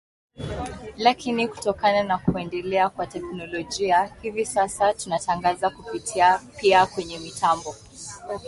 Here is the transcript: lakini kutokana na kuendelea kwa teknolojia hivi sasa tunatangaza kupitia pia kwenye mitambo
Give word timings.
lakini 0.97 1.47
kutokana 1.47 2.03
na 2.03 2.17
kuendelea 2.17 2.89
kwa 2.89 3.07
teknolojia 3.07 4.11
hivi 4.21 4.45
sasa 4.45 4.93
tunatangaza 4.93 5.69
kupitia 5.69 6.41
pia 6.59 6.85
kwenye 6.85 7.19
mitambo 7.19 7.75